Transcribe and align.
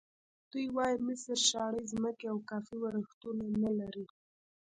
دوی 0.51 0.65
وایي 0.75 0.97
مصر 1.07 1.37
شاړې 1.49 1.81
ځمکې 1.91 2.25
او 2.31 2.37
کافي 2.49 2.75
ورښتونه 2.79 3.45
نه 3.63 3.71
لري. 3.79 4.05